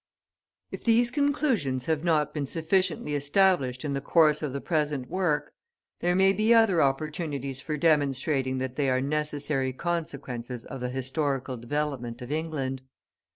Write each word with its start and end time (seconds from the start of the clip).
If 0.71 0.83
these 0.83 1.11
conclusions 1.11 1.85
have 1.85 2.03
not 2.03 2.33
been 2.33 2.47
sufficiently 2.47 3.13
established 3.13 3.85
in 3.85 3.93
the 3.93 4.01
course 4.01 4.41
of 4.41 4.51
the 4.51 4.59
present 4.59 5.07
work, 5.11 5.53
there 5.99 6.15
may 6.15 6.33
be 6.33 6.55
other 6.55 6.81
opportunities 6.81 7.61
for 7.61 7.77
demonstrating 7.77 8.57
that 8.57 8.77
they 8.77 8.89
are 8.89 8.99
necessary 8.99 9.73
consequences 9.73 10.65
of 10.65 10.81
the 10.81 10.89
historical 10.89 11.55
development 11.55 12.19
of 12.23 12.31
England. 12.31 12.81